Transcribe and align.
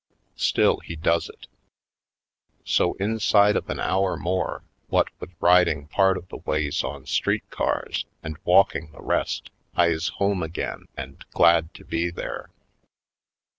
Still, 0.41 0.77
he 0.77 0.95
does 0.95 1.29
it. 1.29 1.45
So, 2.65 2.93
inside 2.93 3.55
of 3.55 3.69
an 3.69 3.79
hour 3.79 4.17
more, 4.17 4.63
what 4.87 5.09
with 5.19 5.29
rid 5.39 5.67
ing 5.67 5.85
part 5.89 6.17
of 6.17 6.27
the 6.29 6.37
ways 6.37 6.83
on 6.83 7.05
street 7.05 7.47
cars 7.51 8.05
and 8.23 8.39
walking 8.43 8.91
the 8.93 9.03
rest, 9.03 9.51
I 9.75 9.89
is 9.89 10.07
home 10.07 10.41
again 10.41 10.87
and 10.97 11.23
glad 11.35 11.75
to 11.75 11.85
be 11.85 12.09
there. 12.09 12.49